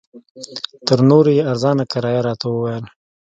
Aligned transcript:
تر 0.87 0.99
نورو 1.09 1.29
یې 1.37 1.43
ارزانه 1.51 1.83
کرایه 1.91 2.21
راته 2.27 2.45
وویل. 2.49 2.85